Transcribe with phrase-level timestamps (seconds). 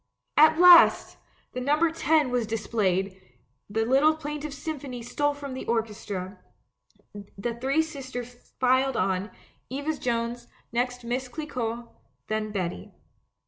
[0.35, 1.17] At last!
[1.53, 3.21] The number '10' was dis played;
[3.69, 6.39] the little plaintive symphony stole from the orchestra,
[7.37, 9.29] the three girls filed on—
[9.69, 11.87] Eva Jones, next JVIiss Clicquot,
[12.29, 12.95] then Betty.